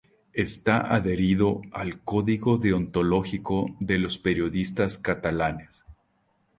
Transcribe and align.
Está 0.33 0.91
adherido 0.95 1.61
al 1.71 1.99
Código 1.99 2.57
Deontológico 2.57 3.75
de 3.79 3.99
los 3.99 4.17
Periodistas 4.17 4.97
Catalanes. 4.97 5.83